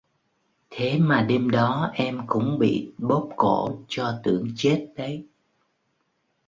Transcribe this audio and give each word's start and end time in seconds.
Thế 0.69 0.99
mà 0.99 1.21
đêm 1.29 1.49
đó 1.49 1.91
Em 1.93 2.21
cũng 2.27 2.59
bị 2.59 2.91
bóp 2.97 3.29
cổ 3.35 3.79
cho 3.87 4.19
tưởng 4.23 4.47
chết 4.55 4.87
đấy 4.95 5.25